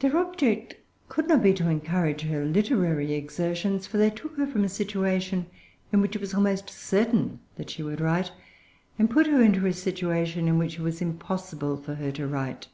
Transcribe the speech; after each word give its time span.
Their 0.00 0.18
object 0.18 0.74
could 1.08 1.26
not 1.26 1.42
be 1.42 1.54
to 1.54 1.70
encourage 1.70 2.20
her 2.20 2.44
literary 2.44 3.14
exertions; 3.14 3.86
for 3.86 3.96
they 3.96 4.10
took 4.10 4.36
her 4.36 4.46
from 4.46 4.62
a 4.62 4.68
situation 4.68 5.46
in 5.90 6.02
which 6.02 6.14
it 6.14 6.20
was 6.20 6.34
almost 6.34 6.68
certain 6.68 7.40
that 7.56 7.70
she 7.70 7.82
would 7.82 7.98
write, 7.98 8.30
and 8.98 9.08
put 9.08 9.26
her 9.26 9.40
into 9.40 9.64
a 9.64 9.72
situation 9.72 10.48
in 10.48 10.58
which 10.58 10.74
it 10.78 10.82
was 10.82 11.00
impossible 11.00 11.78
for 11.78 11.94
her 11.94 12.12
to 12.12 12.26
write. 12.26 12.66